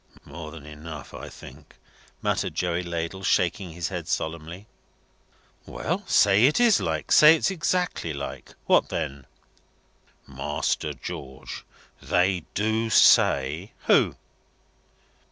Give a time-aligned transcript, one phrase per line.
[0.25, 1.75] "More than enough, I think,"
[2.23, 4.65] muttered Joey Ladle, shaking his head solemnly.
[5.67, 8.55] "Well, say it is like; say it is exactly like.
[8.65, 9.27] What then?"
[10.25, 11.63] "Master George,
[12.01, 14.15] they do say" "Who?"